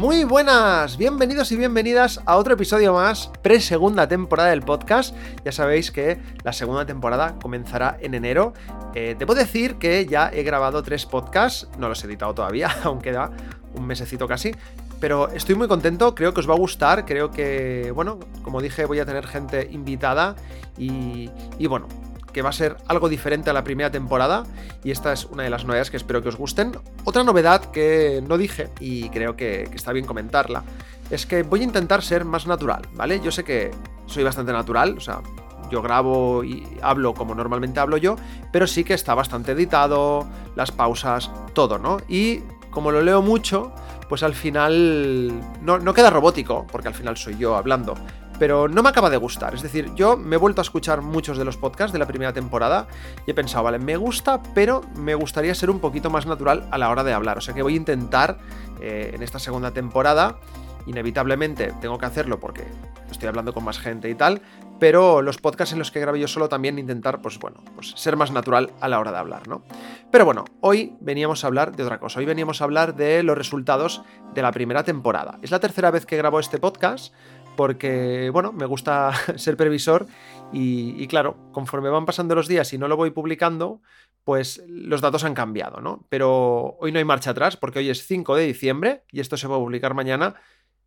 Muy 0.00 0.24
buenas, 0.24 0.96
bienvenidos 0.96 1.52
y 1.52 1.56
bienvenidas 1.56 2.22
a 2.24 2.38
otro 2.38 2.54
episodio 2.54 2.94
más, 2.94 3.30
pre-segunda 3.42 4.08
temporada 4.08 4.48
del 4.48 4.62
podcast. 4.62 5.14
Ya 5.44 5.52
sabéis 5.52 5.90
que 5.90 6.18
la 6.42 6.54
segunda 6.54 6.86
temporada 6.86 7.38
comenzará 7.38 7.98
en 8.00 8.14
enero. 8.14 8.54
Eh, 8.94 9.14
debo 9.18 9.34
decir 9.34 9.76
que 9.76 10.06
ya 10.06 10.30
he 10.32 10.42
grabado 10.42 10.82
tres 10.82 11.04
podcasts, 11.04 11.68
no 11.76 11.90
los 11.90 12.02
he 12.02 12.06
editado 12.06 12.32
todavía, 12.32 12.74
aún 12.82 13.02
queda 13.02 13.30
un 13.74 13.86
mesecito 13.86 14.26
casi. 14.26 14.52
Pero 15.00 15.28
estoy 15.28 15.54
muy 15.54 15.68
contento, 15.68 16.14
creo 16.14 16.32
que 16.32 16.40
os 16.40 16.48
va 16.48 16.54
a 16.54 16.58
gustar, 16.58 17.04
creo 17.04 17.30
que, 17.30 17.92
bueno, 17.94 18.18
como 18.42 18.62
dije, 18.62 18.86
voy 18.86 19.00
a 19.00 19.04
tener 19.04 19.26
gente 19.26 19.68
invitada 19.70 20.34
y 20.78 21.28
bueno, 21.68 21.88
que 22.32 22.42
va 22.42 22.50
a 22.50 22.52
ser 22.52 22.76
algo 22.88 23.08
diferente 23.08 23.50
a 23.50 23.52
la 23.52 23.64
primera 23.64 23.90
temporada 23.90 24.44
y 24.84 24.90
esta 24.90 25.12
es 25.12 25.24
una 25.26 25.42
de 25.42 25.50
las 25.50 25.64
novedades 25.64 25.90
que 25.90 25.96
espero 25.96 26.22
que 26.22 26.28
os 26.28 26.36
gusten. 26.36 26.72
Otra 27.04 27.24
novedad 27.24 27.66
que 27.66 28.22
no 28.26 28.38
dije 28.38 28.68
y 28.80 29.08
creo 29.10 29.36
que, 29.36 29.62
está 29.74 29.92
bien 29.92 30.06
comentarla 30.06 30.64
es 31.10 31.26
que 31.26 31.42
voy 31.42 31.60
a 31.60 31.64
intentar 31.64 32.02
ser 32.02 32.24
más 32.24 32.46
natural, 32.46 32.82
¿vale? 32.94 33.20
Yo 33.20 33.32
sé 33.32 33.42
que 33.42 33.72
soy 34.06 34.22
bastante 34.22 34.52
natural, 34.52 34.96
o 34.96 35.00
sea, 35.00 35.22
yo 35.70 35.82
grabo 35.82 36.44
y 36.44 36.66
hablo 36.82 37.14
como 37.14 37.34
normalmente 37.34 37.80
hablo 37.80 37.96
yo, 37.96 38.16
pero 38.52 38.66
sí 38.66 38.84
que 38.84 38.94
está 38.94 39.14
bastante 39.14 39.52
editado, 39.52 40.26
las 40.54 40.70
pausas, 40.70 41.30
todo, 41.52 41.78
¿no? 41.78 41.98
Y 42.08 42.40
como 42.70 42.92
lo 42.92 43.02
leo 43.02 43.22
mucho, 43.22 43.72
pues 44.08 44.22
al 44.22 44.34
final 44.34 45.32
no, 45.62 45.78
no, 45.78 45.94
queda 45.94 46.10
robótico, 46.10 46.66
porque 46.70 46.88
al 46.88 46.94
final 46.94 47.16
soy 47.16 47.36
yo 47.38 47.56
hablando, 47.56 47.94
pero 48.40 48.68
no 48.68 48.82
me 48.82 48.88
acaba 48.88 49.10
de 49.10 49.18
gustar. 49.18 49.54
Es 49.54 49.60
decir, 49.60 49.94
yo 49.94 50.16
me 50.16 50.36
he 50.36 50.38
vuelto 50.38 50.62
a 50.62 50.64
escuchar 50.64 51.02
muchos 51.02 51.36
de 51.36 51.44
los 51.44 51.58
podcasts 51.58 51.92
de 51.92 51.98
la 51.98 52.06
primera 52.06 52.32
temporada 52.32 52.88
y 53.26 53.32
he 53.32 53.34
pensado, 53.34 53.64
vale, 53.64 53.78
me 53.78 53.98
gusta, 53.98 54.42
pero 54.54 54.80
me 54.96 55.14
gustaría 55.14 55.54
ser 55.54 55.68
un 55.68 55.78
poquito 55.78 56.08
más 56.08 56.24
natural 56.24 56.66
a 56.70 56.78
la 56.78 56.88
hora 56.88 57.04
de 57.04 57.12
hablar. 57.12 57.36
O 57.36 57.42
sea 57.42 57.52
que 57.52 57.62
voy 57.62 57.74
a 57.74 57.76
intentar 57.76 58.38
eh, 58.80 59.12
en 59.14 59.22
esta 59.22 59.38
segunda 59.38 59.72
temporada, 59.72 60.38
inevitablemente 60.86 61.74
tengo 61.82 61.98
que 61.98 62.06
hacerlo 62.06 62.40
porque 62.40 62.64
estoy 63.10 63.28
hablando 63.28 63.52
con 63.52 63.62
más 63.62 63.78
gente 63.78 64.08
y 64.08 64.14
tal, 64.14 64.40
pero 64.78 65.20
los 65.20 65.36
podcasts 65.36 65.74
en 65.74 65.78
los 65.78 65.90
que 65.90 66.00
grabo 66.00 66.16
yo 66.16 66.26
solo 66.26 66.48
también 66.48 66.78
intentar, 66.78 67.20
pues 67.20 67.38
bueno, 67.38 67.58
pues 67.74 67.92
ser 67.96 68.16
más 68.16 68.32
natural 68.32 68.72
a 68.80 68.88
la 68.88 68.98
hora 68.98 69.12
de 69.12 69.18
hablar, 69.18 69.46
¿no? 69.46 69.62
Pero 70.10 70.24
bueno, 70.24 70.46
hoy 70.60 70.96
veníamos 71.00 71.44
a 71.44 71.48
hablar 71.48 71.76
de 71.76 71.84
otra 71.84 72.00
cosa, 72.00 72.18
hoy 72.18 72.24
veníamos 72.24 72.60
a 72.60 72.64
hablar 72.64 72.96
de 72.96 73.22
los 73.22 73.36
resultados 73.36 74.02
de 74.34 74.42
la 74.42 74.50
primera 74.52 74.82
temporada. 74.82 75.38
Es 75.42 75.50
la 75.50 75.60
tercera 75.60 75.90
vez 75.90 76.06
que 76.06 76.16
grabo 76.16 76.40
este 76.40 76.58
podcast, 76.58 77.12
porque, 77.60 78.30
bueno, 78.30 78.54
me 78.54 78.64
gusta 78.64 79.12
ser 79.36 79.54
previsor 79.58 80.06
y, 80.50 81.06
claro, 81.08 81.36
conforme 81.52 81.90
van 81.90 82.06
pasando 82.06 82.34
los 82.34 82.48
días 82.48 82.72
y 82.72 82.78
no 82.78 82.88
lo 82.88 82.96
voy 82.96 83.10
publicando, 83.10 83.82
pues 84.24 84.64
los 84.66 85.02
datos 85.02 85.24
han 85.24 85.34
cambiado, 85.34 85.82
¿no? 85.82 86.06
Pero 86.08 86.78
hoy 86.80 86.90
no 86.90 86.98
hay 86.98 87.04
marcha 87.04 87.32
atrás 87.32 87.58
porque 87.58 87.80
hoy 87.80 87.90
es 87.90 88.06
5 88.06 88.34
de 88.34 88.46
diciembre 88.46 89.04
y 89.12 89.20
esto 89.20 89.36
se 89.36 89.46
va 89.46 89.56
a 89.56 89.58
publicar 89.58 89.92
mañana 89.92 90.36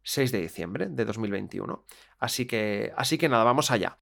6 0.01 0.31
de 0.31 0.41
diciembre 0.41 0.87
de 0.89 1.05
2021. 1.05 1.85
Así 2.17 2.47
que, 2.47 2.91
así 2.97 3.19
que 3.19 3.29
nada, 3.29 3.43
vamos 3.43 3.69
allá. 3.69 3.99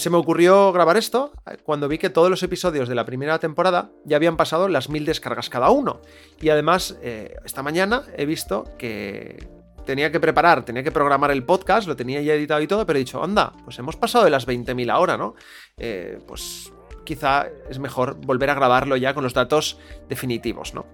Se 0.00 0.10
me 0.10 0.16
ocurrió 0.16 0.72
grabar 0.72 0.96
esto 0.96 1.32
cuando 1.62 1.86
vi 1.86 1.98
que 1.98 2.10
todos 2.10 2.30
los 2.30 2.42
episodios 2.42 2.88
de 2.88 2.94
la 2.94 3.04
primera 3.04 3.38
temporada 3.38 3.90
ya 4.04 4.16
habían 4.16 4.36
pasado 4.36 4.68
las 4.68 4.88
mil 4.88 5.04
descargas 5.04 5.48
cada 5.48 5.70
uno. 5.70 6.00
Y 6.40 6.48
además, 6.48 6.98
eh, 7.02 7.36
esta 7.44 7.62
mañana 7.62 8.02
he 8.16 8.26
visto 8.26 8.64
que 8.78 9.48
tenía 9.84 10.10
que 10.10 10.20
preparar, 10.20 10.64
tenía 10.64 10.82
que 10.82 10.92
programar 10.92 11.30
el 11.30 11.44
podcast, 11.44 11.86
lo 11.86 11.96
tenía 11.96 12.20
ya 12.20 12.34
editado 12.34 12.60
y 12.60 12.66
todo, 12.66 12.86
pero 12.86 12.98
he 12.98 13.00
dicho, 13.00 13.22
anda, 13.22 13.52
pues 13.64 13.78
hemos 13.78 13.96
pasado 13.96 14.24
de 14.24 14.30
las 14.30 14.46
20.000 14.46 14.90
ahora, 14.90 15.16
¿no? 15.16 15.34
Eh, 15.76 16.18
pues 16.26 16.72
quizá 17.04 17.46
es 17.68 17.78
mejor 17.78 18.14
volver 18.24 18.50
a 18.50 18.54
grabarlo 18.54 18.96
ya 18.96 19.14
con 19.14 19.24
los 19.24 19.34
datos 19.34 19.78
definitivos, 20.08 20.74
¿no? 20.74 20.86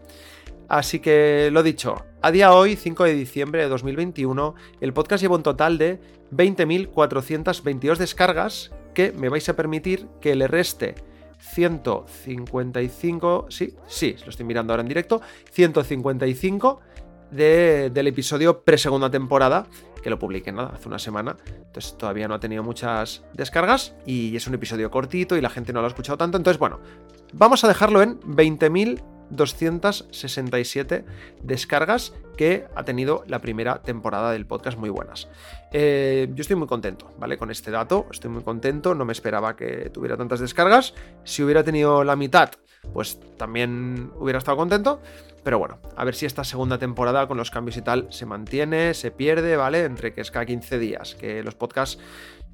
Así 0.69 0.99
que 0.99 1.51
lo 1.53 1.63
dicho, 1.63 2.05
a 2.23 2.31
día 2.31 2.53
hoy, 2.53 2.75
5 2.75 3.05
de 3.05 3.15
diciembre 3.15 3.63
de 3.63 3.69
2021, 3.69 4.55
el 4.81 4.93
podcast 4.93 5.23
lleva 5.23 5.37
un 5.37 5.43
total 5.43 5.79
de 5.79 6.01
20.422 6.33 7.99
descargas 7.99 8.73
que 8.97 9.13
me 9.13 9.29
vais 9.29 9.49
a 9.51 9.55
permitir 9.55 10.09
que 10.23 10.35
le 10.35 10.49
reste 10.49 10.95
155, 11.39 13.47
sí, 13.51 13.75
sí, 13.87 14.17
lo 14.25 14.31
estoy 14.31 14.47
mirando 14.47 14.73
ahora 14.73 14.81
en 14.81 14.89
directo, 14.89 15.21
155 15.51 16.81
del 17.31 18.07
episodio 18.07 18.63
pre-segunda 18.63 19.11
temporada, 19.11 19.67
que 20.03 20.09
lo 20.09 20.19
publiqué 20.19 20.51
nada, 20.51 20.73
hace 20.75 20.89
una 20.89 20.99
semana, 20.99 21.37
entonces 21.47 21.99
todavía 21.99 22.27
no 22.27 22.33
ha 22.35 22.41
tenido 22.41 22.63
muchas 22.63 23.23
descargas 23.35 23.95
y 24.07 24.35
es 24.35 24.47
un 24.47 24.55
episodio 24.55 24.91
cortito 24.91 25.37
y 25.37 25.43
la 25.43 25.51
gente 25.51 25.75
no 25.75 25.81
lo 25.81 25.87
ha 25.87 25.91
escuchado 25.91 26.17
tanto, 26.17 26.39
entonces 26.39 26.59
bueno, 26.59 26.81
vamos 27.35 27.65
a 27.65 27.69
dejarlo 27.69 28.01
en 28.01 28.19
20.000 28.21 29.03
267 29.31 31.05
descargas 31.43 32.13
que 32.37 32.67
ha 32.75 32.85
tenido 32.85 33.25
la 33.27 33.41
primera 33.41 33.83
temporada 33.83 34.31
del 34.33 34.47
podcast 34.47 34.79
muy 34.79 34.91
buenas. 34.91 35.29
Eh, 35.73 36.29
yo 36.35 36.43
estoy 36.43 36.57
muy 36.57 36.69
contento, 36.69 37.11
¿vale? 37.19 37.39
Con 37.39 37.51
este 37.51 37.71
dato, 37.71 38.07
estoy 38.11 38.31
muy 38.31 38.43
contento, 38.43 38.95
no 38.95 39.05
me 39.05 39.13
esperaba 39.13 39.57
que 39.57 39.91
tuviera 39.91 40.17
tantas 40.17 40.41
descargas. 40.41 40.95
Si 41.25 41.43
hubiera 41.43 41.65
tenido 41.65 42.05
la 42.05 42.15
mitad, 42.15 42.51
pues 42.93 43.19
también 43.37 44.11
hubiera 44.19 44.39
estado 44.39 44.57
contento. 44.57 45.01
Pero 45.43 45.59
bueno, 45.59 45.79
a 45.97 46.05
ver 46.05 46.15
si 46.15 46.27
esta 46.27 46.43
segunda 46.43 46.77
temporada 46.77 47.29
con 47.29 47.37
los 47.37 47.51
cambios 47.51 47.77
y 47.77 47.83
tal 47.83 48.09
se 48.11 48.27
mantiene, 48.27 48.95
se 48.95 49.13
pierde, 49.13 49.57
¿vale? 49.57 49.85
Entre 49.85 50.13
que 50.13 50.21
es 50.21 50.31
cada 50.31 50.45
15 50.45 50.79
días, 50.79 51.15
que 51.15 51.43
los 51.45 51.55
podcasts, 51.55 52.01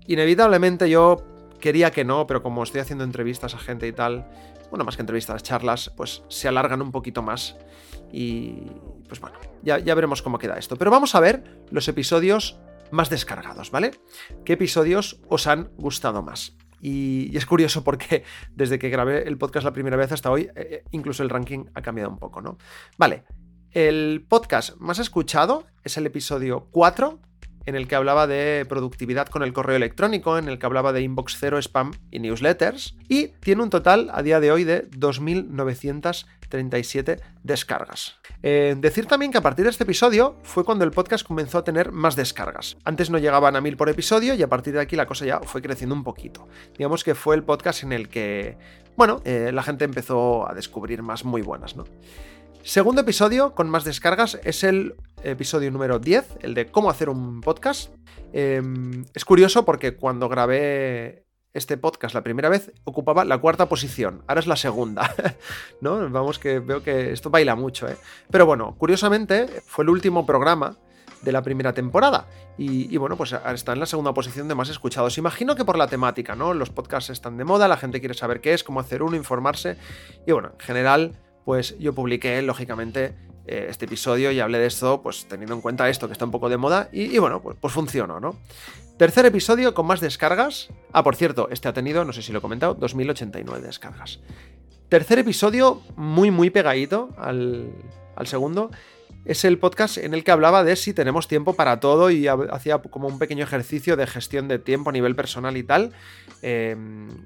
inevitablemente 0.07 0.91
yo 0.91 1.25
quería 1.63 1.93
que 1.93 2.05
no, 2.05 2.27
pero 2.27 2.43
como 2.43 2.63
estoy 2.63 2.81
haciendo 2.81 3.05
entrevistas 3.05 3.55
a 3.55 3.59
gente 3.59 3.87
y 3.87 3.93
tal, 3.93 4.29
bueno, 4.69 4.85
más 4.85 4.97
que 4.97 5.03
entrevistas, 5.03 5.43
charlas, 5.43 5.91
pues 5.97 6.25
se 6.29 6.49
alargan 6.49 6.83
un 6.83 6.93
poquito 6.93 7.23
más. 7.23 7.57
Y 8.13 8.67
pues 9.09 9.21
bueno, 9.21 9.39
ya, 9.63 9.79
ya 9.79 9.95
veremos 9.95 10.21
cómo 10.21 10.39
queda 10.39 10.59
esto. 10.59 10.77
Pero 10.77 10.91
vamos 10.91 11.15
a 11.15 11.21
ver 11.21 11.63
los 11.71 11.89
episodios 11.89 12.59
más 12.91 13.09
descargados, 13.09 13.71
¿vale? 13.71 13.93
¿Qué 14.45 14.55
episodios 14.55 15.21
os 15.29 15.47
han 15.47 15.71
gustado 15.79 16.21
más? 16.21 16.57
Y, 16.83 17.35
es 17.37 17.47
curioso 17.47 17.85
porque 17.85 18.25
desde 18.55 18.79
que 18.79 18.91
grabé 18.91 19.27
el 19.29 19.39
podcast 19.39 19.65
la 19.65 19.73
primera 19.73 19.97
vez 19.97 20.11
hasta 20.13 20.31
hoy, 20.31 20.43
eh, 20.43 20.51
eh, 20.57 20.85
incluso 20.91 21.23
el 21.23 21.31
ranking 21.31 21.67
ha 21.75 21.81
cambiado 21.81 22.11
un 22.11 22.19
poco, 22.19 22.43
¿no? 22.43 22.59
Vale, 22.99 23.25
el 23.71 24.27
podcast 24.29 24.77
más 24.79 24.99
escuchado 24.99 25.65
es 25.85 25.97
el 25.97 26.07
episodio 26.07 26.69
4, 26.73 27.21
en 27.67 27.75
el 27.75 27.87
que 27.89 27.95
hablaba 27.95 28.27
de 28.27 28.65
productividad 28.69 29.29
con 29.29 29.43
el 29.43 29.53
correo 29.53 29.77
electrónico, 29.77 30.39
en 30.39 30.49
el 30.49 30.59
que 30.59 30.65
hablaba 30.67 30.93
de 30.93 31.03
inbox 31.03 31.37
cero, 31.39 31.59
spam 31.59 31.93
y 32.11 32.19
newsletters, 32.19 32.97
y 33.09 33.29
tiene 33.29 33.63
un 33.63 33.71
total 33.71 34.11
a 34.13 34.23
día 34.23 34.41
de 34.41 34.51
hoy 34.53 34.65
de 34.65 34.91
2.937 34.91 37.21
descargas. 37.43 38.17
Eh, 38.43 38.75
decir 38.79 39.07
también 39.07 39.31
que 39.31 39.39
a 39.39 39.43
partir 39.43 39.65
de 39.65 39.71
este 39.71 39.85
episodio 39.85 40.37
fue 40.43 40.65
cuando 40.65 40.85
el 40.85 40.91
podcast 40.91 41.27
comenzó 41.27 41.59
a 41.59 41.65
tener 41.65 41.93
más 41.93 42.17
descargas. 42.17 42.77
Antes 42.85 43.11
no 43.11 43.19
llegaban 43.19 43.57
a 43.57 43.61
1.000 43.61 43.77
por 43.77 43.89
episodio 43.89 44.35
y 44.35 44.43
a 44.43 44.49
partir 44.49 44.75
de 44.75 44.81
aquí 44.81 44.97
la 44.97 45.07
cosa 45.07 45.25
ya 45.25 45.41
fue 45.41 45.63
creciendo 45.63 45.95
un 45.95 46.05
poquito. 46.05 46.49
Digamos 46.77 47.05
que 47.05 47.15
fue 47.15 47.37
el 47.37 47.45
podcast 47.45 47.85
en 47.85 47.93
el 47.93 48.09
que, 48.09 48.59
bueno, 48.97 49.21
eh, 49.25 49.51
la 49.53 49.63
gente 49.63 49.85
empezó 49.85 50.49
a 50.49 50.55
descubrir 50.55 51.03
más 51.03 51.25
muy 51.25 51.43
buenas, 51.43 51.77
¿no? 51.77 51.85
Segundo 52.65 53.01
episodio 53.01 53.57
con 53.57 53.69
más 53.69 53.83
descargas 53.83 54.39
es 54.45 54.63
el 54.63 54.95
episodio 55.25 55.73
número 55.73 55.99
10, 55.99 56.39
el 56.43 56.55
de 56.55 56.71
cómo 56.71 56.91
hacer 56.91 57.09
un 57.09 57.41
podcast. 57.41 57.91
Em, 58.33 59.05
es 59.15 59.25
curioso 59.25 59.65
porque 59.65 59.97
cuando 59.97 60.29
grabé 60.29 61.27
este 61.55 61.77
podcast 61.77 62.15
la 62.15 62.23
primera 62.23 62.49
vez 62.49 62.71
ocupaba 62.85 63.25
la 63.25 63.39
cuarta 63.39 63.69
posición, 63.69 64.23
ahora 64.29 64.41
es 64.41 64.47
la 64.47 64.55
segunda, 64.55 65.13
¿no? 65.81 66.09
Vamos 66.09 66.39
que 66.39 66.61
veo 66.61 66.85
que 66.85 67.13
esto 67.13 67.31
baila 67.31 67.57
mucho, 67.57 67.89
¿eh? 67.89 67.97
Pero 68.31 68.47
bueno, 68.47 68.77
curiosamente 68.79 69.49
fue 69.67 69.83
el 69.83 69.91
último 69.91 70.25
programa 70.25 70.79
de 71.21 71.33
la 71.33 71.43
primera 71.43 71.73
temporada. 71.73 72.29
Y, 72.57 72.95
y, 72.95 72.97
bueno, 72.97 73.17
pues 73.17 73.33
está 73.33 73.73
en 73.73 73.81
la 73.81 73.87
segunda 73.87 74.15
posición 74.15 74.47
de 74.47 74.55
más 74.55 74.69
escuchados. 74.69 75.19
Imagino 75.19 75.57
que 75.57 75.65
por 75.65 75.77
la 75.77 75.89
temática, 75.89 76.37
¿no? 76.37 76.55
Los 76.55 76.71
podcasts 76.71 77.11
están 77.11 77.37
de 77.37 77.45
moda, 77.45 77.67
la 77.67 77.77
gente 77.77 77.99
quiere 78.01 78.15
saber 78.15 78.41
qué 78.41 78.55
es, 78.55 78.63
cómo 78.63 78.81
hacer 78.81 79.03
uno, 79.03 79.17
informarse. 79.17 79.77
Y 80.27 80.33
bueno, 80.33 80.51
en 80.53 80.61
general, 80.61 81.13
pues 81.45 81.79
yo 81.79 81.95
publiqué, 81.95 82.41
lógicamente, 82.43 83.15
eh, 83.47 83.67
este 83.69 83.87
episodio 83.87 84.31
y 84.31 84.41
hablé 84.41 84.59
de 84.59 84.67
esto, 84.67 85.03
pues 85.03 85.27
teniendo 85.27 85.55
en 85.55 85.61
cuenta 85.61 85.89
esto 85.89 86.07
que 86.07 86.13
está 86.13 86.25
un 86.25 86.31
poco 86.31 86.49
de 86.49 86.57
moda, 86.57 86.89
y, 86.93 87.19
bueno, 87.19 87.43
pues, 87.43 87.57
pues 87.61 87.73
funcionó, 87.73 88.21
¿no? 88.21 88.37
Tercer 88.99 89.27
episodio 89.27 89.75
con 89.75 89.87
más 89.87 90.01
descargas. 90.01 90.69
Ah, 90.93 91.03
por 91.03 91.17
cierto, 91.17 91.49
este 91.51 91.69
ha 91.69 91.73
tenido, 91.73 92.05
no 92.05 92.13
sé 92.13 92.23
si 92.23 92.31
lo 92.31 92.39
he 92.39 92.43
comentado, 92.43 92.75
2089 92.75 93.67
descargas. 93.67 94.21
Tercer 94.89 95.19
episodio 95.19 95.83
muy, 95.97 96.31
muy 96.31 96.51
pegadito 96.51 97.09
al, 97.17 97.73
al 98.15 98.27
segundo. 98.27 98.71
es 99.25 99.45
el 99.45 99.59
podcast 99.59 99.99
en 99.99 100.15
el 100.15 100.23
que 100.23 100.31
hablaba 100.31 100.65
de 100.65 100.77
si 100.77 100.93
tenemos 100.93 101.29
tiempo 101.29 101.55
para 101.55 101.81
todo 101.81 102.11
y 102.11 102.27
hacía 102.29 102.79
como 102.79 103.09
un 103.09 103.19
pequeño 103.19 103.45
ejercicio 103.45 103.97
de 103.97 104.07
gestión 104.07 104.49
de 104.49 104.59
tiempo 104.59 104.91
a 104.91 104.93
nivel 104.93 105.17
personal 105.17 105.57
y 105.57 105.63
tal. 105.63 105.93
Eh, 106.43 106.77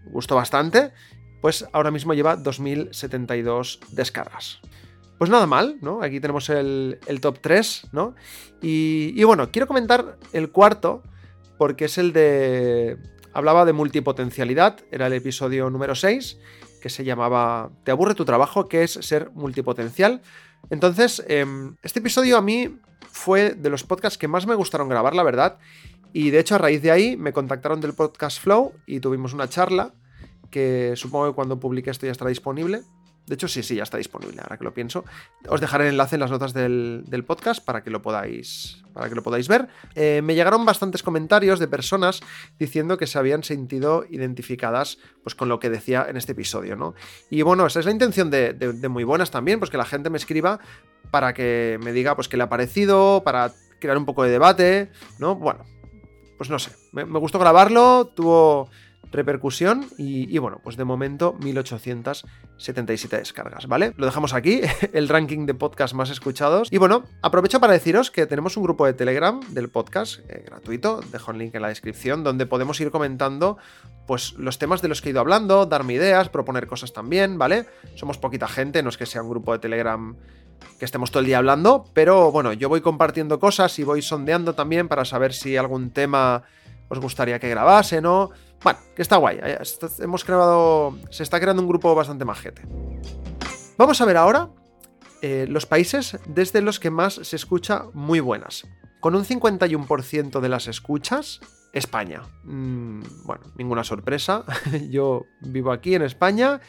gustó 0.06 0.36
bastante. 0.36 0.92
Pues 1.40 1.66
ahora 1.72 1.90
mismo 1.90 2.14
lleva 2.14 2.36
2072 2.36 3.80
descargas. 3.90 4.60
Pues 5.18 5.30
nada 5.30 5.46
mal, 5.46 5.78
¿no? 5.80 6.02
Aquí 6.02 6.20
tenemos 6.20 6.50
el, 6.50 6.98
top 7.20 7.38
3, 7.40 7.88
¿no? 7.92 8.14
Y, 8.60 9.22
bueno, 9.24 9.50
quiero 9.50 9.66
comentar 9.66 10.18
el 10.32 10.50
cuarto, 10.50 11.02
porque 11.56 11.86
es 11.86 11.98
el 11.98 12.12
de... 12.12 12.98
Hablaba 13.32 13.64
de 13.64 13.72
multipotencialidad, 13.72 14.78
era 14.90 15.06
el 15.06 15.12
episodio 15.12 15.68
número 15.68 15.94
6, 15.94 16.38
que 16.80 16.88
se 16.88 17.04
llamaba 17.04 17.70
¿Te 17.84 17.90
aburre 17.90 18.14
tu 18.14 18.24
trabajo? 18.24 18.66
¿Qué 18.66 18.82
es 18.82 18.92
ser 18.92 19.30
multipotencial? 19.32 20.22
Entonces, 20.70 21.22
em, 21.28 21.76
este 21.82 22.00
episodio 22.00 22.38
a 22.38 22.42
mí 22.42 22.78
fue 23.10 23.50
de 23.54 23.70
los 23.70 23.84
podcasts 23.84 24.18
que 24.18 24.28
más 24.28 24.46
me 24.46 24.54
gustaron 24.54 24.88
grabar, 24.88 25.14
la 25.14 25.22
verdad. 25.22 25.58
Y 26.12 26.30
de 26.30 26.40
hecho, 26.40 26.54
a 26.54 26.58
raíz 26.58 26.82
de 26.82 26.90
ahí 26.90 27.16
me 27.16 27.32
contactaron 27.32 27.80
del 27.80 27.94
podcast 27.94 28.40
Flow 28.40 28.72
y 28.86 29.00
tuvimos 29.00 29.34
una 29.34 29.48
charla 29.48 29.92
que 30.50 30.94
supongo 30.96 31.28
que 31.28 31.34
cuando 31.34 31.58
publique 31.58 31.90
esto 31.90 32.06
ya 32.06 32.12
estará 32.12 32.28
disponible. 32.28 32.82
De 33.26 33.34
hecho, 33.34 33.48
sí, 33.48 33.64
sí, 33.64 33.74
ya 33.74 33.82
está 33.82 33.98
disponible, 33.98 34.40
ahora 34.40 34.56
que 34.56 34.62
lo 34.62 34.72
pienso. 34.72 35.04
Os 35.48 35.60
dejaré 35.60 35.84
el 35.84 35.90
enlace 35.90 36.14
en 36.14 36.20
las 36.20 36.30
notas 36.30 36.52
del, 36.52 37.24
podcast 37.26 37.64
para 37.64 37.82
que 37.82 37.90
lo 37.90 38.00
podáis, 38.00 38.84
para 38.92 39.08
que 39.08 39.16
lo 39.16 39.22
podáis 39.24 39.48
ver. 39.48 39.66
Eh, 39.96 40.20
me 40.22 40.36
llegaron 40.36 40.64
bastantes 40.64 41.02
comentarios 41.02 41.58
de 41.58 41.66
personas 41.66 42.20
diciendo 42.58 42.96
que 42.98 43.08
se 43.08 43.18
habían 43.18 43.42
sentido 43.42 44.04
identificadas 44.08 44.98
pues, 45.24 45.34
con 45.34 45.48
lo 45.48 45.58
que 45.58 45.70
decía 45.70 46.06
en 46.08 46.16
este 46.16 46.32
episodio, 46.32 46.76
¿no? 46.76 46.94
Y 47.28 47.42
bueno, 47.42 47.66
esa 47.66 47.80
es 47.80 47.86
la 47.86 47.90
intención 47.90 48.30
de, 48.30 48.88
Muy 48.88 49.02
Buenas 49.02 49.32
también, 49.32 49.58
pues 49.58 49.72
que 49.72 49.76
la 49.76 49.86
gente 49.86 50.08
me 50.08 50.18
escriba 50.18 50.60
para 51.10 51.34
que 51.34 51.80
me 51.82 51.92
diga 51.92 52.14
pues 52.14 52.28
qué 52.28 52.36
le 52.36 52.44
ha 52.44 52.48
parecido, 52.48 53.22
para 53.24 53.52
crear 53.80 53.98
un 53.98 54.06
poco 54.06 54.22
de 54.22 54.30
debate, 54.30 54.90
¿no? 55.18 55.34
Bueno, 55.34 55.64
pues 56.38 56.48
no 56.48 56.60
sé, 56.60 56.70
me 56.92 57.18
gustó 57.18 57.40
grabarlo, 57.40 58.12
tuvo 58.14 58.70
repercusión 59.12 59.86
y, 59.96 60.36
bueno, 60.38 60.60
pues 60.62 60.76
de 60.76 60.84
momento 60.84 61.36
1877 61.40 63.16
descargas, 63.16 63.66
¿vale? 63.66 63.92
Lo 63.96 64.06
dejamos 64.06 64.34
aquí, 64.34 64.60
el 64.92 65.08
ranking 65.08 65.46
de 65.46 65.54
podcast 65.54 65.94
más 65.94 66.10
escuchados. 66.10 66.68
Y 66.70 66.78
bueno, 66.78 67.04
aprovecho 67.22 67.60
para 67.60 67.72
deciros 67.72 68.10
que 68.10 68.26
tenemos 68.26 68.56
un 68.56 68.62
grupo 68.62 68.86
de 68.86 68.94
Telegram 68.94 69.40
del 69.50 69.68
podcast 69.68 70.20
eh, 70.28 70.44
gratuito, 70.46 71.00
dejo 71.12 71.30
el 71.30 71.38
link 71.38 71.54
en 71.54 71.62
la 71.62 71.68
descripción, 71.68 72.24
donde 72.24 72.46
podemos 72.46 72.80
ir 72.80 72.90
comentando 72.90 73.58
pues 74.06 74.34
los 74.34 74.58
temas 74.58 74.82
de 74.82 74.88
los 74.88 75.02
que 75.02 75.08
he 75.08 75.12
ido 75.12 75.20
hablando, 75.20 75.66
darme 75.66 75.94
ideas, 75.94 76.28
proponer 76.28 76.66
cosas 76.66 76.92
también, 76.92 77.38
¿vale? 77.38 77.66
Somos 77.96 78.18
poquita 78.18 78.46
gente, 78.46 78.82
no 78.82 78.88
es 78.88 78.96
que 78.96 79.06
sea 79.06 79.22
un 79.22 79.30
grupo 79.30 79.52
de 79.52 79.58
Telegram 79.58 80.16
que 80.78 80.84
estemos 80.84 81.10
todo 81.10 81.20
el 81.20 81.26
día 81.26 81.38
hablando, 81.38 81.86
pero 81.92 82.30
bueno, 82.30 82.52
yo 82.52 82.68
voy 82.68 82.80
compartiendo 82.80 83.38
cosas 83.40 83.78
y 83.78 83.84
voy 83.84 84.02
sondeando 84.02 84.54
también 84.54 84.88
para 84.88 85.04
saber 85.04 85.32
si 85.32 85.56
algún 85.56 85.90
tema 85.90 86.44
os 86.88 87.00
gustaría 87.00 87.38
que 87.38 87.48
grabase, 87.48 88.00
¿no? 88.00 88.30
Bueno, 88.62 88.78
que 88.94 89.02
está 89.02 89.16
guay. 89.16 89.40
Hemos 89.98 90.24
creado. 90.24 90.96
Se 91.10 91.22
está 91.22 91.40
creando 91.40 91.62
un 91.62 91.68
grupo 91.68 91.94
bastante 91.94 92.24
majete. 92.24 92.62
Vamos 93.78 94.00
a 94.00 94.04
ver 94.04 94.16
ahora 94.16 94.48
eh, 95.22 95.46
los 95.48 95.66
países 95.66 96.18
desde 96.26 96.62
los 96.62 96.80
que 96.80 96.90
más 96.90 97.14
se 97.14 97.36
escucha 97.36 97.84
muy 97.92 98.20
buenas. 98.20 98.66
Con 99.00 99.14
un 99.14 99.24
51% 99.24 100.40
de 100.40 100.48
las 100.48 100.66
escuchas, 100.66 101.40
España. 101.72 102.22
Mm, 102.44 103.02
bueno, 103.24 103.44
ninguna 103.56 103.84
sorpresa. 103.84 104.44
Yo 104.90 105.26
vivo 105.40 105.72
aquí 105.72 105.94
en 105.94 106.02
España 106.02 106.60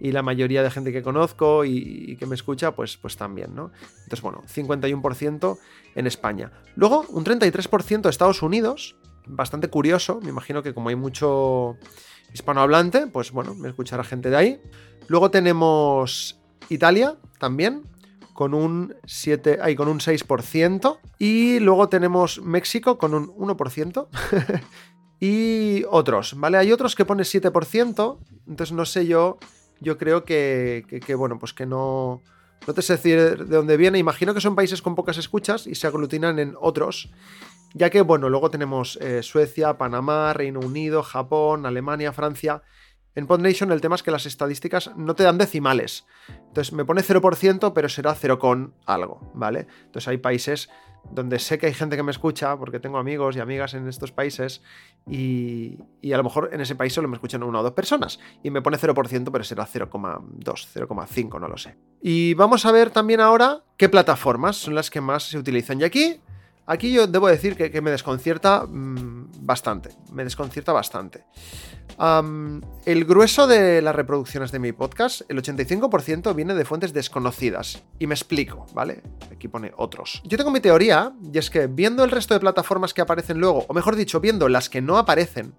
y 0.00 0.12
la 0.12 0.22
mayoría 0.22 0.62
de 0.62 0.70
gente 0.70 0.92
que 0.92 1.02
conozco 1.02 1.64
y, 1.64 2.04
y, 2.08 2.16
que 2.16 2.26
me 2.26 2.34
escucha, 2.34 2.74
pues, 2.74 2.96
pues 2.96 3.16
también, 3.16 3.54
¿no? 3.54 3.70
Entonces, 4.04 4.22
bueno, 4.22 4.42
51% 4.46 5.58
en 5.94 6.06
España. 6.06 6.52
Luego, 6.74 7.04
un 7.08 7.24
33% 7.24 8.08
Estados 8.08 8.42
Unidos, 8.42 8.96
bastante 9.26 9.68
curioso. 9.68 10.20
Me 10.22 10.30
imagino 10.30 10.62
que 10.62 10.74
como 10.74 10.88
hay 10.88 10.96
mucho 10.96 11.76
hispanohablante, 12.32 13.06
pues 13.06 13.32
bueno, 13.32 13.54
me 13.54 13.68
escuchará 13.68 14.04
gente 14.04 14.30
de 14.30 14.36
ahí. 14.36 14.60
Luego 15.08 15.30
tenemos 15.30 16.40
Italia 16.68 17.16
también, 17.38 17.82
con 18.32 18.54
un 18.54 18.94
7, 19.06 19.58
ay, 19.62 19.76
con 19.76 19.88
un 19.88 19.98
6%. 19.98 20.98
Y 21.18 21.58
luego 21.60 21.88
tenemos 21.88 22.40
México 22.42 22.98
con 22.98 23.14
un 23.14 23.28
1%. 23.28 24.08
y 25.20 25.84
otros, 25.90 26.34
¿vale? 26.38 26.58
Hay 26.58 26.72
otros 26.72 26.94
que 26.94 27.04
pone 27.04 27.22
7%. 27.22 28.18
Entonces 28.46 28.72
no 28.72 28.84
sé 28.84 29.06
yo. 29.06 29.38
Yo 29.80 29.98
creo 29.98 30.24
que, 30.24 30.84
que 31.04 31.14
bueno, 31.14 31.38
pues 31.38 31.52
que 31.52 31.66
no. 31.66 32.22
No 32.66 32.74
te 32.74 32.82
sé 32.82 32.94
decir 32.94 33.46
de 33.46 33.56
dónde 33.56 33.76
viene. 33.76 33.98
Imagino 33.98 34.34
que 34.34 34.40
son 34.40 34.56
países 34.56 34.82
con 34.82 34.94
pocas 34.94 35.18
escuchas 35.18 35.66
y 35.66 35.74
se 35.74 35.86
aglutinan 35.86 36.38
en 36.38 36.54
otros 36.60 37.10
ya 37.76 37.90
que, 37.90 38.00
bueno, 38.00 38.30
luego 38.30 38.50
tenemos 38.50 38.96
eh, 39.02 39.22
Suecia, 39.22 39.76
Panamá, 39.76 40.32
Reino 40.32 40.60
Unido, 40.60 41.02
Japón, 41.02 41.66
Alemania, 41.66 42.10
Francia. 42.10 42.62
En 43.14 43.26
PodNation 43.26 43.70
el 43.70 43.82
tema 43.82 43.96
es 43.96 44.02
que 44.02 44.10
las 44.10 44.24
estadísticas 44.24 44.96
no 44.96 45.14
te 45.14 45.24
dan 45.24 45.36
decimales. 45.36 46.06
Entonces 46.48 46.72
me 46.72 46.86
pone 46.86 47.02
0%, 47.02 47.72
pero 47.74 47.88
será 47.90 48.14
0 48.14 48.38
con 48.38 48.74
algo, 48.86 49.30
¿vale? 49.34 49.66
Entonces 49.84 50.08
hay 50.08 50.16
países 50.16 50.70
donde 51.10 51.38
sé 51.38 51.58
que 51.58 51.66
hay 51.66 51.74
gente 51.74 51.96
que 51.96 52.02
me 52.02 52.10
escucha, 52.10 52.56
porque 52.56 52.80
tengo 52.80 52.96
amigos 52.96 53.36
y 53.36 53.40
amigas 53.40 53.74
en 53.74 53.86
estos 53.88 54.10
países, 54.10 54.62
y, 55.06 55.78
a 56.12 56.16
lo 56.16 56.24
mejor 56.24 56.50
en 56.52 56.60
ese 56.60 56.74
país 56.74 56.94
solo 56.94 57.08
me 57.08 57.14
escuchan 57.14 57.42
una 57.42 57.60
o 57.60 57.62
dos 57.62 57.72
personas, 57.72 58.18
y 58.42 58.50
me 58.50 58.62
pone 58.62 58.78
0%, 58.78 59.30
pero 59.30 59.44
será 59.44 59.66
0,2, 59.66 60.28
0,5, 60.42 61.40
no 61.40 61.46
lo 61.46 61.58
sé. 61.58 61.76
Y 62.02 62.34
vamos 62.34 62.66
a 62.66 62.72
ver 62.72 62.90
también 62.90 63.20
ahora 63.20 63.62
qué 63.76 63.88
plataformas 63.88 64.56
son 64.56 64.74
las 64.74 64.90
que 64.90 65.00
más 65.00 65.24
se 65.24 65.38
utilizan. 65.38 65.80
Y 65.80 65.84
aquí 65.84 66.20
Aquí 66.66 66.92
yo 66.92 67.06
debo 67.06 67.28
decir 67.28 67.56
que, 67.56 67.80
me 67.80 67.92
desconcierta 67.92 68.66
mm, 68.66 69.30
bastante. 69.40 69.90
Me 70.12 70.24
desconcierta 70.24 70.72
bastante. 70.72 71.24
el 72.86 73.04
grueso 73.04 73.46
de 73.46 73.80
las 73.80 73.94
reproducciones 73.94 74.50
de 74.50 74.58
mi 74.58 74.72
podcast, 74.72 75.22
el 75.28 75.40
85% 75.40 76.34
viene 76.34 76.54
de 76.54 76.64
fuentes 76.64 76.92
desconocidas. 76.92 77.84
Y 78.00 78.08
me 78.08 78.14
explico, 78.14 78.66
¿vale? 78.74 79.02
Aquí 79.30 79.46
pone 79.46 79.72
otros. 79.76 80.22
Yo 80.24 80.36
tengo 80.36 80.50
mi 80.50 80.60
teoría, 80.60 81.12
y 81.32 81.38
es 81.38 81.50
que 81.50 81.68
viendo 81.68 82.02
el 82.02 82.10
resto 82.10 82.34
de 82.34 82.40
plataformas 82.40 82.92
que 82.92 83.00
aparecen 83.00 83.38
luego, 83.38 83.64
o 83.68 83.74
mejor 83.74 83.94
dicho, 83.94 84.20
viendo 84.20 84.48
las 84.48 84.68
que 84.68 84.82
no 84.82 84.98
aparecen, 84.98 85.54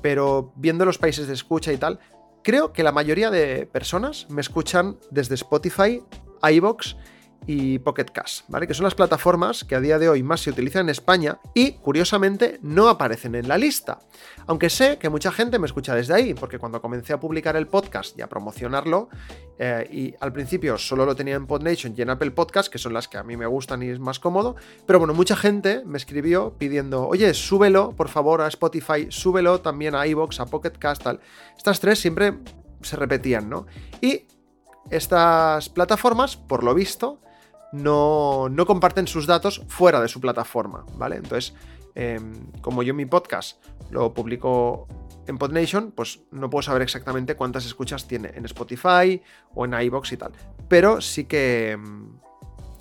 pero 0.00 0.52
viendo 0.56 0.86
los 0.86 0.96
países 0.96 1.26
de 1.26 1.34
escucha 1.34 1.70
y 1.70 1.76
tal, 1.76 1.98
creo 2.42 2.72
que 2.72 2.82
la 2.82 2.92
mayoría 2.92 3.30
de 3.30 3.66
personas 3.66 4.26
me 4.30 4.40
escuchan 4.40 4.96
desde 5.10 5.34
Spotify, 5.34 6.02
iBox 6.42 6.96
y 7.46 7.78
Pocket 7.78 8.06
Cash, 8.06 8.42
¿vale? 8.48 8.66
Que 8.66 8.74
son 8.74 8.84
las 8.84 8.94
plataformas 8.94 9.64
que 9.64 9.74
a 9.74 9.80
día 9.80 9.98
de 9.98 10.08
hoy 10.08 10.22
más 10.22 10.40
se 10.40 10.50
utilizan 10.50 10.82
en 10.82 10.90
España 10.90 11.38
y, 11.54 11.72
curiosamente, 11.72 12.58
no 12.62 12.88
aparecen 12.88 13.34
en 13.34 13.48
la 13.48 13.58
lista. 13.58 14.00
Aunque 14.46 14.70
sé 14.70 14.98
que 14.98 15.08
mucha 15.08 15.32
gente 15.32 15.58
me 15.58 15.66
escucha 15.66 15.94
desde 15.94 16.14
ahí, 16.14 16.34
porque 16.34 16.58
cuando 16.58 16.80
comencé 16.80 17.12
a 17.12 17.20
publicar 17.20 17.56
el 17.56 17.66
podcast 17.66 18.18
y 18.18 18.22
a 18.22 18.28
promocionarlo, 18.28 19.08
eh, 19.58 19.88
y 19.90 20.14
al 20.20 20.32
principio 20.32 20.78
solo 20.78 21.06
lo 21.06 21.14
tenía 21.14 21.34
en 21.34 21.46
PodNation 21.46 21.94
y 21.96 22.02
en 22.02 22.10
Apple 22.10 22.30
Podcast, 22.32 22.70
que 22.70 22.78
son 22.78 22.92
las 22.92 23.08
que 23.08 23.18
a 23.18 23.22
mí 23.22 23.36
me 23.36 23.46
gustan 23.46 23.82
y 23.82 23.88
es 23.88 23.98
más 23.98 24.18
cómodo, 24.18 24.56
pero 24.86 24.98
bueno, 24.98 25.14
mucha 25.14 25.36
gente 25.36 25.82
me 25.84 25.98
escribió 25.98 26.54
pidiendo, 26.58 27.06
oye, 27.06 27.32
súbelo, 27.34 27.92
por 27.96 28.08
favor, 28.08 28.40
a 28.42 28.48
Spotify, 28.48 29.06
súbelo 29.08 29.60
también 29.60 29.94
a 29.94 30.06
iVoox, 30.06 30.40
a 30.40 30.46
Pocket 30.46 30.72
Cast, 30.78 31.02
tal. 31.02 31.20
Estas 31.56 31.80
tres 31.80 31.98
siempre 31.98 32.38
se 32.82 32.96
repetían, 32.96 33.48
¿no? 33.48 33.66
Y 34.00 34.26
estas 34.90 35.68
plataformas, 35.68 36.36
por 36.36 36.64
lo 36.64 36.74
visto, 36.74 37.20
no, 37.72 38.48
no 38.48 38.66
comparten 38.66 39.06
sus 39.06 39.26
datos 39.26 39.62
fuera 39.68 40.00
de 40.00 40.08
su 40.08 40.20
plataforma, 40.20 40.84
¿vale? 40.96 41.16
Entonces, 41.16 41.54
em, 41.94 42.50
como 42.60 42.82
yo 42.82 42.94
mi 42.94 43.06
podcast 43.06 43.62
lo 43.90 44.12
publico 44.14 44.86
en 45.26 45.38
PodNation, 45.38 45.92
pues 45.92 46.20
no 46.30 46.50
puedo 46.50 46.62
saber 46.62 46.82
exactamente 46.82 47.36
cuántas 47.36 47.66
escuchas 47.66 48.06
tiene 48.06 48.32
en 48.34 48.44
Spotify 48.46 49.22
o 49.54 49.64
en 49.64 49.74
iBox 49.74 50.12
y 50.12 50.16
tal. 50.16 50.32
Pero 50.68 51.00
sí 51.00 51.24
que 51.24 51.72
em, 51.72 52.18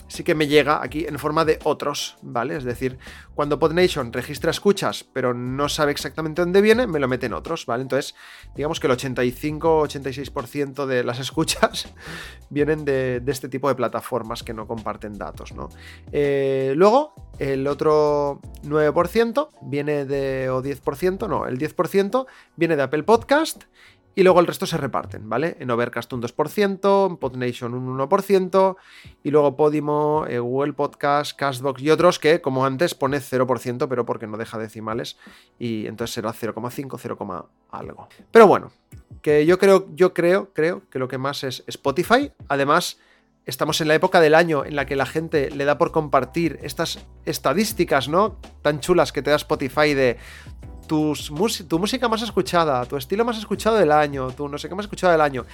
sí 0.10 0.24
que 0.24 0.36
me 0.36 0.48
llega 0.48 0.84
aquí 0.84 1.06
en 1.08 1.18
forma 1.18 1.46
de 1.46 1.60
otros, 1.64 2.18
¿vale? 2.22 2.58
Es 2.58 2.64
decir, 2.64 2.98
cuando 3.36 3.60
PodNation 3.60 4.12
registra 4.12 4.52
escuchas, 4.52 5.06
pero 5.14 5.34
no 5.34 5.70
sabe 5.70 5.92
exactamente 5.92 6.42
dónde 6.42 6.62
viene, 6.62 6.88
me 6.88 7.00
lo 7.00 7.08
mete 7.08 7.28
en 7.28 7.34
otros, 7.34 7.66
¿vale? 7.66 7.84
Entonces, 7.84 8.16
digamos 8.56 8.80
que 8.80 8.88
el 8.88 8.94
85-86% 8.94 10.86
de 10.86 11.04
las 11.04 11.20
escuchas 11.20 11.94
vienen 12.50 12.84
de, 12.84 13.24
este 13.28 13.48
tipo 13.48 13.70
de 13.70 13.76
plataformas 13.76 14.44
que 14.44 14.54
no 14.54 14.68
comparten 14.68 15.18
datos, 15.18 15.54
¿no? 15.54 15.70
Eh, 16.12 16.74
luego, 16.76 17.14
el 17.38 17.68
otro 17.68 18.42
9% 18.64 19.50
viene 19.62 20.06
de, 20.06 20.50
o 20.50 20.62
10%, 20.62 21.30
no, 21.30 21.46
el 21.46 21.60
10% 21.60 22.26
viene 22.58 22.76
de 22.76 22.84
Apple 22.84 23.04
Podcast 23.04 23.64
y 24.20 24.24
luego 24.24 24.42
el 24.42 24.48
resto 24.48 24.66
se 24.66 24.76
reparten, 24.76 25.30
¿vale? 25.30 25.56
En 25.62 25.72
Overcast 25.72 26.12
un 26.12 26.22
2%, 26.22 27.10
en 27.10 27.16
PodNation 27.16 27.74
un 27.74 27.98
1%, 27.98 28.76
y 29.24 29.32
luego 29.32 29.56
Podimo, 29.56 30.26
eh, 30.28 30.40
Google 30.40 30.74
Podcast, 30.74 31.38
Castbox 31.38 31.82
y 31.82 31.90
otros 31.90 32.20
que, 32.20 32.42
como 32.42 32.66
antes, 32.66 32.96
pone 32.96 33.20
0%, 33.20 33.88
pero 33.88 34.06
porque 34.06 34.28
no 34.28 34.36
deja 34.36 34.58
decimales, 34.58 35.18
y 35.58 35.88
entonces 35.88 36.16
será 36.16 36.34
0,5, 36.34 36.98
0, 37.00 37.50
algo. 37.72 38.10
Pero 38.30 38.46
bueno, 38.46 38.74
que 39.22 39.46
yo 39.46 39.58
creo, 39.58 39.88
yo 39.96 40.14
creo, 40.14 40.50
creo 40.54 40.82
que 40.90 41.00
lo 41.00 41.08
que 41.08 41.18
más 41.18 41.46
es 41.46 41.64
Spotify. 41.68 42.34
Además, 42.50 43.00
estamos 43.46 43.80
en 43.80 43.88
la 43.88 43.96
época 43.96 44.20
del 44.20 44.36
año 44.36 44.66
en 44.66 44.76
la 44.76 44.86
que 44.86 44.98
la 44.98 45.06
gente 45.06 45.50
le 45.50 45.64
da 45.64 45.78
por 45.78 45.94
compartir 45.94 46.60
estas 46.62 47.06
estadísticas, 47.24 48.10
¿no? 48.10 48.38
Tan 48.64 48.82
chulas 48.82 49.14
que 49.14 49.22
te 49.22 49.30
da 49.30 49.38
Spotify 49.38 49.94
de 49.94 50.18
tu 50.90 51.80
música 51.80 52.10
más 52.10 52.24
escuchada, 52.24 52.84
tu 52.86 52.98
estilo 52.98 53.24
más 53.24 53.38
escuchado 53.38 53.78
del 53.78 53.92
año, 53.92 54.32
tu 54.32 54.50
no 54.50 54.58
sé 54.58 54.68
qué 54.68 54.76
más 54.76 54.86
escuchado 54.86 55.12
del 55.12 55.22
año. 55.22 55.46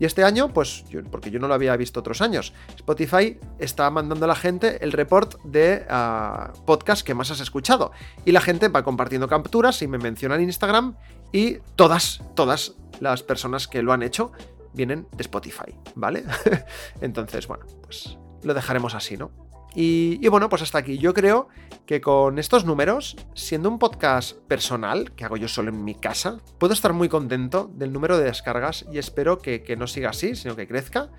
Y 0.00 0.04
este 0.04 0.24
año, 0.24 0.52
pues, 0.52 0.84
porque 1.10 1.30
yo 1.30 1.38
no 1.38 1.46
lo 1.46 1.54
había 1.54 1.76
visto 1.76 2.00
otros 2.00 2.20
años, 2.20 2.52
Spotify 2.74 3.38
está 3.58 3.88
mandando 3.90 4.24
a 4.24 4.28
la 4.28 4.34
gente 4.34 4.82
el 4.82 4.92
report 4.92 5.40
de 5.44 5.86
uh, 5.88 6.64
podcast 6.64 7.06
que 7.06 7.14
más 7.14 7.30
has 7.30 7.40
escuchado. 7.40 7.92
Y 8.24 8.32
la 8.32 8.40
gente 8.40 8.68
va 8.68 8.82
compartiendo 8.82 9.28
capturas 9.28 9.80
y 9.82 9.86
me 9.86 9.98
menciona 9.98 10.34
en 10.34 10.42
Instagram 10.42 10.96
y 11.32 11.58
todas, 11.76 12.22
todas 12.34 12.74
las 12.98 13.22
personas 13.22 13.68
que 13.68 13.82
lo 13.82 13.92
han 13.92 14.02
hecho 14.02 14.32
vienen 14.72 15.06
de 15.12 15.22
Spotify, 15.22 15.74
¿vale? 15.94 16.24
Entonces, 17.00 17.46
bueno, 17.46 17.64
pues 17.82 18.18
lo 18.42 18.54
dejaremos 18.54 18.94
así, 18.94 19.16
¿no? 19.16 19.49
Y, 19.74 20.26
bueno, 20.28 20.48
pues 20.48 20.62
hasta 20.62 20.78
aquí. 20.78 20.98
Yo 20.98 21.14
creo 21.14 21.48
que 21.86 22.00
con 22.00 22.38
estos 22.38 22.64
números, 22.64 23.16
siendo 23.34 23.68
un 23.68 23.78
podcast 23.78 24.36
personal, 24.48 25.12
que 25.12 25.24
hago 25.24 25.36
yo 25.36 25.48
solo 25.48 25.70
en 25.70 25.84
mi 25.84 25.94
casa, 25.94 26.38
puedo 26.58 26.72
estar 26.72 26.92
muy 26.92 27.08
contento 27.08 27.70
del 27.74 27.92
número 27.92 28.18
de 28.18 28.24
descargas 28.24 28.84
y 28.92 28.98
espero 28.98 29.38
que, 29.38 29.62
que 29.62 29.76
no 29.76 29.86
siga 29.86 30.10
así, 30.10 30.34
sino 30.34 30.56
que 30.56 30.66
crezca. 30.66 31.10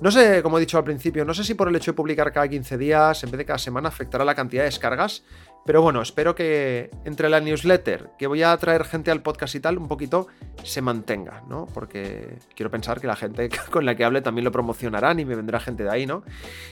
No 0.00 0.12
sé, 0.12 0.44
como 0.44 0.58
he 0.58 0.60
dicho 0.60 0.78
al 0.78 0.84
principio, 0.84 1.24
no 1.24 1.34
sé 1.34 1.42
si 1.42 1.54
por 1.54 1.68
el 1.68 1.74
hecho 1.74 1.90
de 1.90 1.96
publicar 1.96 2.32
cada 2.32 2.46
15 2.46 2.78
días 2.78 3.24
en 3.24 3.32
vez 3.32 3.38
de 3.38 3.44
cada 3.44 3.58
semana 3.58 3.88
afectará 3.88 4.24
la 4.24 4.34
cantidad 4.36 4.62
de 4.62 4.66
descargas, 4.66 5.24
pero 5.68 5.82
bueno, 5.82 6.00
espero 6.00 6.34
que 6.34 6.90
entre 7.04 7.28
la 7.28 7.40
newsletter, 7.40 8.12
que 8.18 8.26
voy 8.26 8.42
a 8.42 8.56
traer 8.56 8.86
gente 8.86 9.10
al 9.10 9.20
podcast 9.20 9.54
y 9.54 9.60
tal, 9.60 9.76
un 9.76 9.86
poquito 9.86 10.26
se 10.64 10.80
mantenga, 10.80 11.42
¿no? 11.46 11.66
Porque 11.66 12.38
quiero 12.56 12.70
pensar 12.70 13.02
que 13.02 13.06
la 13.06 13.16
gente 13.16 13.50
con 13.70 13.84
la 13.84 13.94
que 13.94 14.02
hable 14.02 14.22
también 14.22 14.46
lo 14.46 14.50
promocionarán 14.50 15.20
y 15.20 15.26
me 15.26 15.34
vendrá 15.34 15.60
gente 15.60 15.84
de 15.84 15.90
ahí, 15.90 16.06
¿no? 16.06 16.22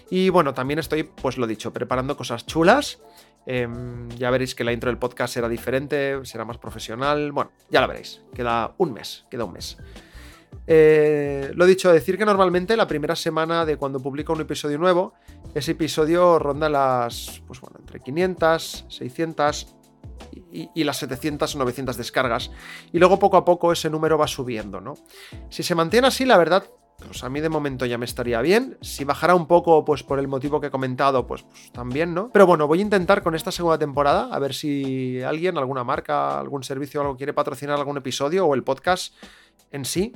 Y 0.09 0.31
bueno, 0.31 0.55
también 0.55 0.79
estoy, 0.79 1.03
pues 1.03 1.37
lo 1.37 1.47
dicho, 1.47 1.75
preparando 1.75 2.17
cosas 2.17 2.47
chulas. 2.47 2.99
Em, 3.45 4.09
ya 4.17 4.31
veréis 4.31 4.55
que 4.55 4.65
la 4.65 4.73
intro 4.73 4.89
del 4.89 4.97
podcast 4.97 5.35
será 5.35 5.51
diferente, 5.51 6.19
será 6.25 6.47
más 6.47 6.57
profesional. 6.57 7.33
Bueno, 7.33 7.51
ya 7.69 7.83
lo 7.83 7.89
veréis. 7.89 8.23
Queda 8.33 8.77
un 8.79 8.95
mes, 8.95 9.27
queda 9.29 9.45
un 9.45 9.53
mes. 9.53 9.77
Eh, 10.67 11.53
lo 11.55 11.67
dicho, 11.67 11.93
decir 11.93 12.19
que 12.19 12.25
normalmente 12.25 12.77
la 12.77 12.89
primera 12.89 13.15
semana 13.15 13.65
de 13.65 13.77
cuando 13.77 14.01
publico 14.01 14.33
un 14.33 14.41
episodio 14.41 14.79
nuevo, 14.79 15.15
ese 15.57 15.73
episodio 15.73 16.39
ronda 16.39 16.69
las, 16.69 17.43
pues 17.47 17.63
bueno, 17.63 17.79
entre 17.81 18.01
500, 18.01 18.85
600 18.89 19.75
y, 20.53 20.85
las 20.85 20.99
700 20.99 21.55
o 21.55 21.59
900 21.59 21.97
descargas. 21.97 22.51
Y 22.93 22.99
luego 22.99 23.19
poco 23.19 23.39
a 23.39 23.45
poco 23.45 23.73
ese 23.73 23.89
número 23.89 24.19
va 24.19 24.27
subiendo, 24.27 24.83
¿no? 24.83 24.95
Si 25.49 25.63
se 25.63 25.75
mantiene 25.75 26.09
así, 26.09 26.27
la 26.27 26.37
verdad, 26.37 26.65
pues 26.99 27.25
a 27.25 27.31
mí 27.31 27.41
de 27.41 27.49
momento 27.49 27.87
ya 27.87 27.97
me 27.97 28.05
estaría 28.05 28.43
bien. 28.43 28.77
Si 28.83 29.05
bajara 29.05 29.35
un 29.35 29.47
poco, 29.47 29.83
pues 29.87 30.03
por 30.03 30.19
el 30.19 30.29
motivo 30.29 30.61
que 30.61 30.67
he 30.67 30.71
comentado, 30.71 31.27
pues, 31.27 31.43
pues, 31.45 31.73
también, 31.73 32.13
¿no? 32.13 32.31
Pero 32.33 32.47
bueno, 32.47 32.67
voy 32.67 32.81
a 32.81 32.83
intentar 32.83 33.23
con 33.23 33.35
esta 33.35 33.51
segunda 33.51 33.79
temporada, 33.79 34.29
a 34.31 34.39
ver 34.39 34.53
si 34.53 35.23
alguien, 35.23 35.57
alguna 35.57 35.85
marca, 35.85 36.39
algún 36.39 36.65
servicio 36.65 37.01
algo 37.01 37.17
quiere 37.17 37.33
patrocinar 37.33 37.79
algún 37.79 37.97
episodio 37.97 38.47
o 38.47 38.55
el 38.55 38.63
podcast 38.63 39.15
en 39.77 39.85
sí. 39.85 40.13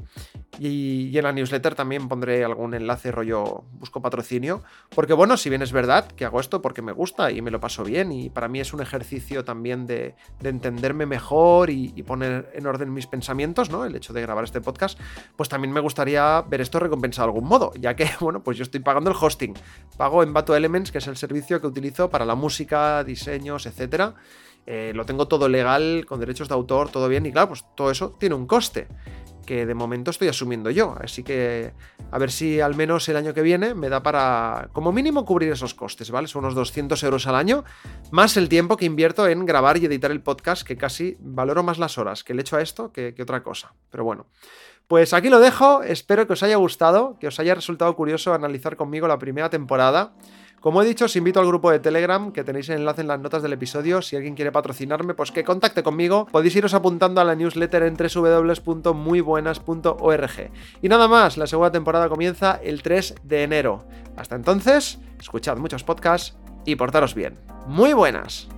Y, 0.58 1.16
en 1.16 1.24
la 1.24 1.32
newsletter 1.32 1.74
también 1.74 2.08
pondré 2.08 2.44
algún 2.44 2.74
enlace 2.74 3.10
rollo 3.10 3.64
busco 3.72 4.02
patrocinio. 4.02 4.62
Porque 4.94 5.12
bueno, 5.12 5.36
si 5.36 5.48
bien 5.48 5.62
es 5.62 5.72
verdad 5.72 6.06
que 6.08 6.24
hago 6.24 6.40
esto 6.40 6.60
porque 6.60 6.82
me 6.82 6.92
gusta 6.92 7.30
y 7.30 7.40
me 7.40 7.50
lo 7.50 7.60
paso 7.60 7.84
bien 7.84 8.12
y 8.12 8.30
para 8.30 8.48
mí 8.48 8.60
es 8.60 8.72
un 8.72 8.80
ejercicio 8.80 9.44
también 9.44 9.86
de, 9.86 10.14
entenderme 10.42 11.06
mejor 11.06 11.70
y, 11.70 11.90
poner 12.02 12.50
en 12.54 12.66
orden 12.66 12.92
mis 12.92 13.06
pensamientos, 13.06 13.70
¿no? 13.70 13.84
El 13.84 13.94
hecho 13.94 14.12
de 14.12 14.22
grabar 14.22 14.42
este 14.42 14.60
podcast, 14.60 14.98
pues 15.36 15.48
también 15.48 15.72
me 15.72 15.80
gustaría 15.80 16.40
ver 16.42 16.60
esto 16.60 16.80
recompensado 16.80 17.28
de 17.28 17.34
algún 17.34 17.48
modo, 17.48 17.72
ya 17.78 17.94
que, 17.94 18.08
bueno, 18.20 18.42
pues 18.42 18.56
yo 18.56 18.64
estoy 18.64 18.80
pagando 18.80 19.10
el 19.10 19.16
hosting. 19.20 19.54
Pago 19.96 20.22
Envato 20.22 20.56
Elements, 20.56 20.90
que 20.90 20.98
es 20.98 21.06
el 21.06 21.16
servicio 21.16 21.60
que 21.60 21.66
utilizo 21.66 22.10
para 22.10 22.24
la 22.24 22.34
música, 22.34 23.04
diseños, 23.04 23.66
etcétera. 23.66 24.14
Eh, 24.66 24.92
lo 24.94 25.04
tengo 25.04 25.26
todo 25.26 25.48
legal, 25.48 26.04
con 26.06 26.20
derechos 26.20 26.48
de 26.48 26.54
autor, 26.54 26.90
todo 26.90 27.08
bien, 27.08 27.24
y 27.26 27.32
claro, 27.32 27.48
pues 27.48 27.64
todo 27.76 27.90
eso 27.90 28.16
tiene 28.18 28.34
un 28.34 28.46
coste 28.46 28.88
que 29.50 29.66
de 29.66 29.74
momento 29.74 30.12
estoy 30.12 30.28
asumiendo 30.28 30.70
yo. 30.70 30.94
Así 31.02 31.24
que 31.24 31.72
a 32.12 32.18
ver 32.18 32.30
si 32.30 32.60
al 32.60 32.76
menos 32.76 33.08
el 33.08 33.16
año 33.16 33.34
que 33.34 33.42
viene 33.42 33.74
me 33.74 33.88
da 33.88 34.00
para, 34.00 34.68
como 34.72 34.92
mínimo, 34.92 35.24
cubrir 35.24 35.50
esos 35.50 35.74
costes, 35.74 36.12
¿vale? 36.12 36.28
Son 36.28 36.44
unos 36.44 36.54
200 36.54 37.02
euros 37.02 37.26
al 37.26 37.34
año, 37.34 37.64
más 38.12 38.36
el 38.36 38.48
tiempo 38.48 38.76
que 38.76 38.84
invierto 38.84 39.26
en 39.26 39.44
grabar 39.46 39.76
y 39.78 39.86
editar 39.86 40.12
el 40.12 40.20
podcast, 40.20 40.62
que 40.62 40.76
casi 40.76 41.16
valoro 41.18 41.64
más 41.64 41.78
las 41.78 41.98
horas 41.98 42.22
que 42.22 42.32
le 42.32 42.42
echo 42.42 42.58
a 42.58 42.62
esto 42.62 42.92
que, 42.92 43.12
que 43.12 43.24
otra 43.24 43.42
cosa. 43.42 43.74
Pero 43.90 44.04
bueno. 44.04 44.26
Pues 44.86 45.12
aquí 45.14 45.30
lo 45.30 45.40
dejo, 45.40 45.82
espero 45.82 46.28
que 46.28 46.34
os 46.34 46.44
haya 46.44 46.54
gustado, 46.54 47.16
que 47.18 47.26
os 47.26 47.40
haya 47.40 47.56
resultado 47.56 47.94
curioso 47.96 48.32
analizar 48.32 48.76
conmigo 48.76 49.08
la 49.08 49.18
primera 49.18 49.50
temporada. 49.50 50.12
Como 50.60 50.82
he 50.82 50.86
dicho, 50.86 51.06
os 51.06 51.16
invito 51.16 51.40
al 51.40 51.46
grupo 51.46 51.70
de 51.70 51.78
Telegram, 51.78 52.32
que 52.32 52.44
tenéis 52.44 52.68
el 52.68 52.80
enlace 52.80 53.00
en 53.00 53.08
las 53.08 53.18
notas 53.18 53.42
del 53.42 53.54
episodio. 53.54 54.02
Si 54.02 54.14
alguien 54.14 54.34
quiere 54.34 54.52
patrocinarme, 54.52 55.14
pues 55.14 55.32
que 55.32 55.42
contacte 55.42 55.82
conmigo. 55.82 56.26
Podéis 56.30 56.54
iros 56.54 56.74
apuntando 56.74 57.22
a 57.22 57.24
la 57.24 57.34
newsletter 57.34 57.84
en 57.84 57.96
www.muybuenas.org. 57.96 60.50
Y 60.82 60.88
nada 60.88 61.08
más, 61.08 61.38
la 61.38 61.46
segunda 61.46 61.72
temporada 61.72 62.10
comienza 62.10 62.60
el 62.62 62.82
3 62.82 63.14
de 63.22 63.42
enero. 63.42 63.86
Hasta 64.16 64.36
entonces, 64.36 64.98
escuchad 65.18 65.56
muchos 65.56 65.82
podcasts 65.82 66.36
y 66.66 66.76
portaros 66.76 67.14
bien. 67.14 67.38
Muy 67.66 67.94
buenas. 67.94 68.50